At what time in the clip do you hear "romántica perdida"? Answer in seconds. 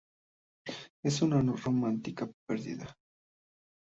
1.43-2.97